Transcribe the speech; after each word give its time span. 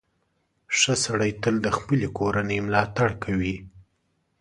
•ښه 0.77 0.93
سړی 1.05 1.31
تل 1.41 1.55
د 1.65 1.67
خپلې 1.77 2.07
کورنۍ 2.17 2.59
ملاتړ 2.67 3.09
کوي. 3.23 3.55